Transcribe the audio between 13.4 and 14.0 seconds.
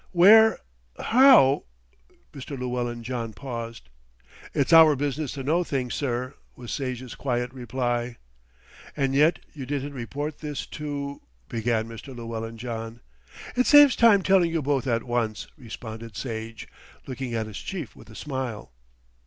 "It saves